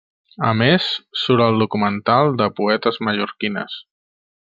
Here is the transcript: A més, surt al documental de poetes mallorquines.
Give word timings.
A 0.51 0.53
més, 0.61 0.87
surt 1.25 1.45
al 1.47 1.61
documental 1.65 2.35
de 2.43 2.51
poetes 2.61 3.01
mallorquines. 3.09 3.81